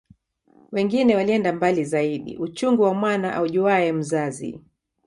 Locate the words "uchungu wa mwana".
2.37-3.33